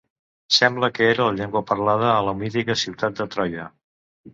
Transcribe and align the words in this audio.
Sembla 0.55 0.89
que 0.95 1.05
era 1.09 1.27
la 1.29 1.35
llengua 1.37 1.63
parlada 1.75 2.11
a 2.17 2.27
la 2.31 2.37
mítica 2.43 2.81
ciutat 2.87 3.23
de 3.25 3.33
Troia. 3.39 3.73